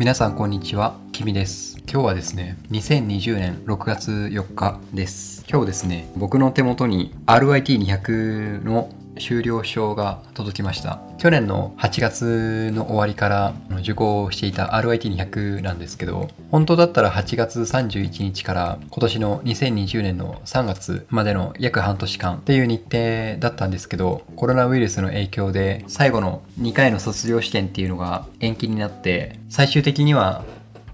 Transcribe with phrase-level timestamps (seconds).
[0.00, 1.76] 皆さんこんにちは、きみです。
[1.80, 5.44] 今日はですね、2020年6月4日です。
[5.46, 8.88] 今日ですね、僕の手元に RIT200 の
[9.20, 11.00] 修了証が届きました。
[11.18, 30.42] 去年の8月の終わりから受講していた RIT200 なんですけど、本当だったら8月31日から今年の2020年の3月までの約半年間っていう日程だったんですけど、コロナウイルスの影響で最後の2回の卒業試験っていうのが延期になって、最終的には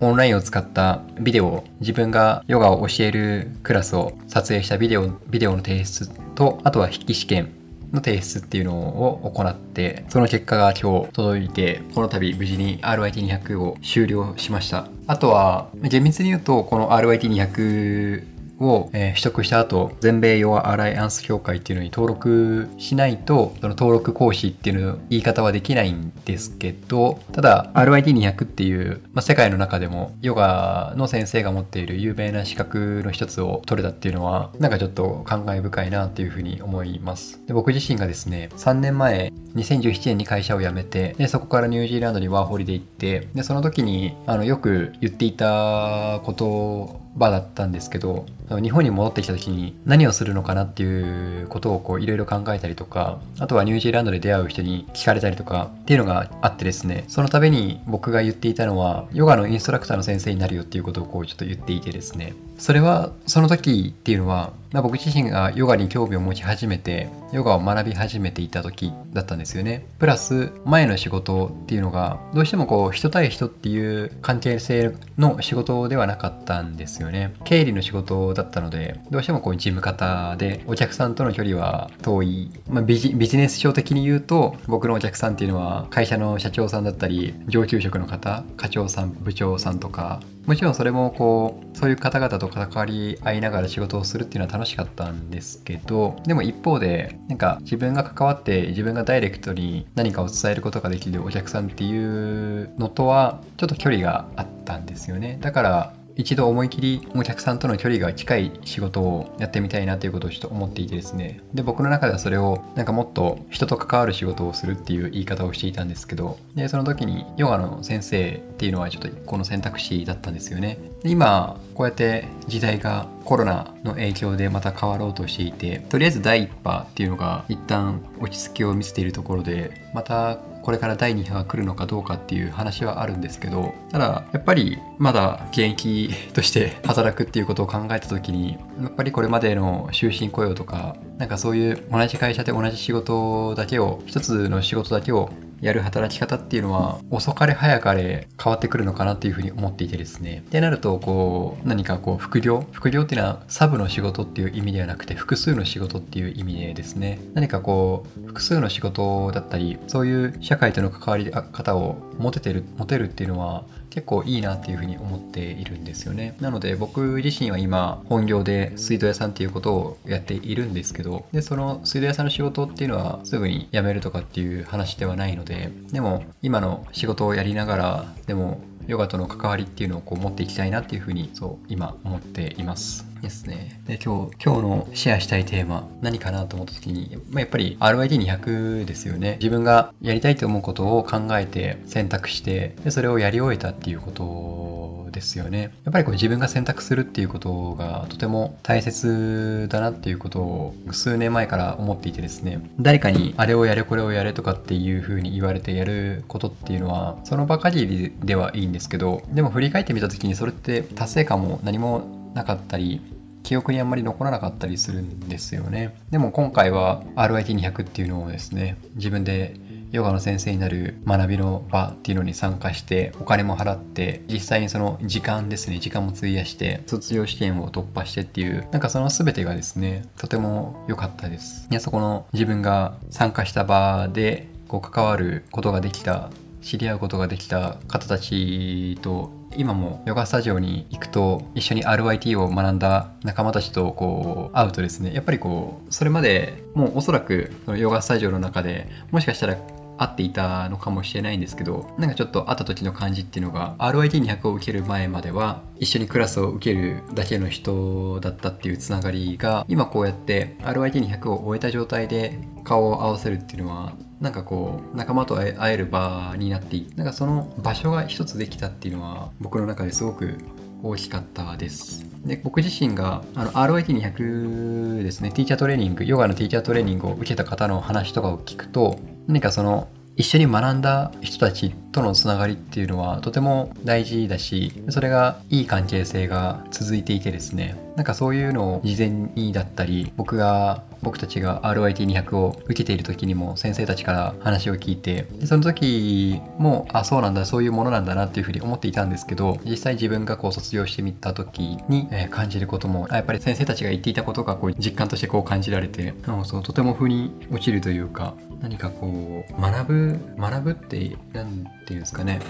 [0.00, 7.52] オンラインを使ったビデオ、自分がヨガを教えるクラスを撮影したビデオ、ビデオの提出と、あとは筆記試験
[7.94, 14.88] の提出っていうのを行って、その結果が今日届いて、この度無事に RIT200 を終了しました。
[15.06, 18.33] あとは、厳密に言うと、この RIT200
[18.64, 37.40] を、えー取得した後、全米ヨガアライアンス協会っていうのに登録しないと、その登録講師っていうの言い方はできないんですけど、ただ RIT200 っていう、まあ、世界の中でもヨガの先生が持っている有名な資格の一つを取れたっていうのは、なんかちょっと感慨深いなっていうふうに思います。
[37.46, 69.86] で僕自身がですね、3年前、2017年に会社を辞めて、でそこからニュージーランドにワーホリで行って、でその時にあのよく言っていたこと場だったんですけど日本に戻ってきた時に何をするのかなっていうことをこういろいろ考えたりとかあとはニュージーランドで出会う人に聞かれたりとかっていうのがあってですねその度に僕が言っていたのはヨガのインストラクターの先生になるよっていうことをこうちょっと言っていてですねそれはその時っていうのは、まあ、僕自身がヨガに興味を持ち始めてヨガを学び始めていた時だったんですよね。
[69.98, 77.34] プラス前の仕事っていうのがどうしてもこう人対人っていう関係性の仕事ではなかったんですよね。
[77.44, 105.38] 経理の仕事だったのでどうしてもこう事務方でお客さんとの距離は遠い、まあ、ビジビジネス書的に言うと僕のお客さんっていうのは会社の社長さんだったり上級職の方課長さん部長さんとかもちろんそれもこうそういう方々と関わり合いながら仕事をするっていうのは楽しかったんですけどでも一方でなんか自分が関わって自分がダイレクトに何かを伝えることができるお客さんっていうのとはちょっと距離があったんですよね。
[105.40, 111.40] だから一度思い切りお客さんとの距離が近い仕事をやってみたいなということをちょっと思っていてですね。
[111.52, 116.38] で僕の中ではそれをなんかもっと人と関わる仕事をするっていう言い方をしていたんですけど。
[116.54, 120.78] でその時にヨガの先生っていうのはちょっと一個の選択肢だったんですよね。
[121.02, 145.28] で今こうやって時代がコロナの影響でまた変わろうとしていてとりあえず第一波っていうのが一旦落ち着きを見せているところでまたこれから第2波が来るのかどうかっていう話はあるんですけどただやっぱりまだ現役として働くっていうことを考えた時にやっぱりこれまでの終身雇用とかなんかそういう同じ会社で同じ仕事だけを一つの仕事だけを
[145.64, 150.42] やる働き方っていうのは遅かれ早かれ変わってくるのかなっていうふうに思っていてですね。
[150.46, 152.66] ってなるとこう何かこう副業？
[152.72, 163.64] 副業っていうのはサブの仕事っていう意味ではなくて複数の仕事っていう意味でですね何かこう複数の仕事だったりそういう社会との関わり方を持ててる持てるっていうのは
[163.94, 166.34] 結構いいなっていうふうに思っているんですよね。
[166.40, 183.13] なので僕自身は今本業で水道屋さんっていうことをやっているんですけどでその水道屋さんの仕事っていうのはすぐに辞めるとかっていう話ではないのででも今の仕事をやりながらでもヨガとの関わりっていうのをこう持っていきたいなっていうふうにそう今思っています。
[183.24, 183.80] ですね。
[183.86, 189.38] で今日今日のシェアしたいテーマ何かなと思った時に、まあ、やっぱり RIT200 ですよね。
[189.40, 195.72] 自分がやりたいと思うことを考えて選択してでそれをやり終えたっていうことですよね。
[195.84, 202.60] やっぱりこう自分が選択するっていうことがとても大切だなっていうことを数年前から思っていてですね。
[202.78, 213.00] 誰かにあれをやれこれをやれとかっていう風に言われてやることっていうのはその場限りではいいんですけどでも振り返ってみた時にそれって達成感も何もなかったり
[213.44, 215.94] 記憶にあんまり残らなかったりするんですよね。
[216.10, 219.54] でも今回は RIT200 っていうのをですね自分で
[219.92, 231.68] ヨガの先生になる学びの場っていうのに参加してお金も払って実際にその時間ですね時間も費やして卒業試験を突破してっていうなんかその全てがですねとても良かったです。
[231.70, 236.30] いやそこの自分が参加した場でこう関わることができた
[236.62, 249.56] 知り合うことができた方たちと今もヨガスタジオに行くと一緒に RIT を学んだ仲間たちとこう会うとですねやっぱりこうそれまでもうおそらくそのヨガスタジオの中でもしかしたら
[249.96, 263.92] 合っていたのかもしれないんですけどなんかちょっと会った時の感じっていうのが RIT200 を受ける前までは一緒にクラスを受けるだけの人だったっていうつながりが今こうやって RIT200 を終えた状態で顔を合わせるっていうのは
[264.24, 270.38] なんかこう仲間と会える場になってなんかその場所が一つできたっていうのは僕の中ですごく
[270.82, 272.06] 大きかったです。
[272.24, 306.14] で僕自身があの RIT200 ですねティーチャートレーニングヨガのティーチャートレーニングを受けた方の話とかを聞くと何かその一緒に学んだ人たちとのつながりっていうのはとても大事だしそれがいい関係性が続いていてですねなんかそういうのを事前にだったり僕が僕たちが RIT200 を受けている時にも先生たちから話を聞いてでその時もあそうなんだそういうものなんだなっていうふうに思っていたんですけど実際自分がこう卒業してみた時に、えー、感じることもやっぱり先生たちが言っていたことがこう実感としてこう感じられて
[306.44, 312.40] そうとても腑に落ちるというか何かこう学ぶ学ぶって何って言うんですかね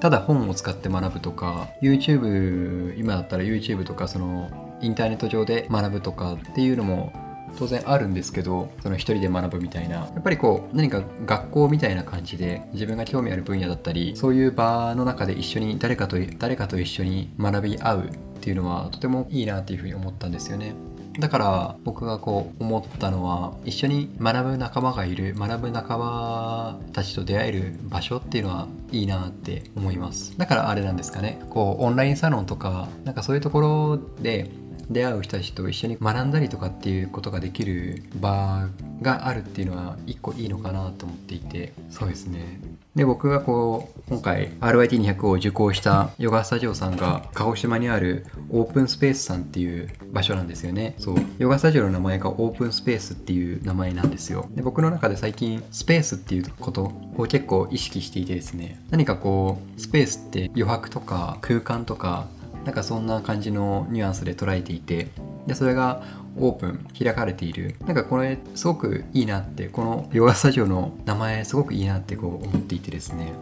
[0.00, 4.50] ただ本を使って学ぶとか YouTube 今だったら YouTube とかその
[4.80, 7.12] インターネット上で学ぶとかっていうのも
[7.56, 20.74] 当然あるんですけどその一人で学ぶみたいなやっぱりこう何か学校みたいな感じで自分が興味ある分野だったりそういう場の中で一緒に誰かと誰かと一緒に学び合うっていうのはとてもいいなっていうふうに思ったんですよね。
[21.18, 30.36] だから僕がこう思ったのは一緒に学ぶ仲間がいる学ぶ仲間たちと出会える場所っていうのはいいなって思います。
[30.38, 31.40] だからあれなんですかね。
[31.50, 34.50] こうオンラインサロンとかなんかそういうところで
[34.90, 38.68] 出会う人たちと一緒に学んだりとかっていうことができる場
[39.02, 41.72] があるっていうのは一個いいのかなと思っていて。
[41.90, 42.60] そうですね。
[42.94, 50.94] で僕がこう今回 RIT200 を受講したヨガスタジオさんが鹿児島にあるオープンスペースさんっていう場所なんですよね。
[50.98, 51.16] そう。
[51.38, 54.48] ヨガスタジオの名前がオープンスペースっていう名前なんですよ。
[54.54, 58.80] で僕の中で最近スペースっていうことを結構意識していてですね。
[58.90, 62.28] 何かこうスペースって余白とか空間とか
[62.64, 65.08] なんかそんな感じのニュアンスで捉えていて
[65.46, 66.02] でそれが
[66.36, 67.76] オープン開かれている。
[67.86, 73.32] なんかこれすごくいいなってこのヨガスタジオの名前すごくいいなってこう思っていてですね。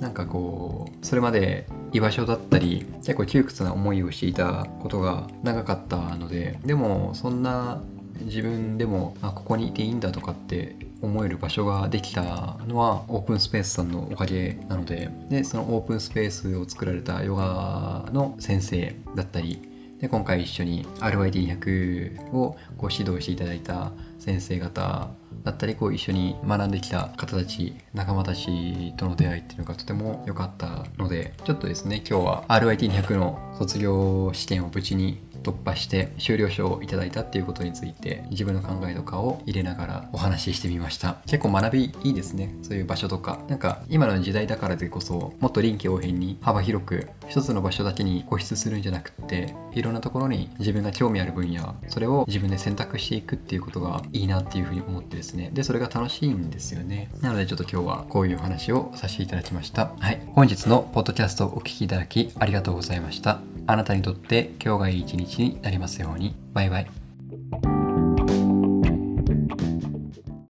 [0.00, 7.80] なんかこうそれまで居場所だったり結構窮屈な思いをしていたことが長かったのででもそんな
[8.20, 15.10] 自分でもあここにいていいんだとかって思える場所ができたのはオープンスペースさんのおかげなので。
[15.28, 19.60] でそのオープンスペースを作られたヨガの先生だったり
[20.02, 25.10] で今回一緒に RYD200 をこう指導していただいた先生方
[25.44, 41.16] だったりこう一緒に学んできた方たち仲間たちとの出会いっていうのがとても良かったのでちょっとですね今日は RYT200 の卒業試験を無事に突破して修了証をいただいたっていうことについて自分の考えとかを入れながらお話ししてみました。
[41.26, 42.54] 結構学びいいですね。
[42.62, 43.40] そういう場所とか。
[43.48, 55.50] なんか今の時代だからでこそもっと臨機応変に幅広く一つの場所だけに固執するんじゃなくっていろんなところに自分が興味ある分野それを自分で選択していくっていうことがいいなっていうふうに思ってですね。
[55.52, 57.10] でそれが楽しいんですよね。
[57.20, 59.92] なのでちょっと今日はこういう話をさせていただきました。
[59.98, 60.20] はい。
[60.34, 63.51] 本日のポッドキャストをお聴きいただきありがとうございました。
[63.66, 66.34] あなたにとって今日がいい一日になりますように。
[66.52, 67.01] バイバイ。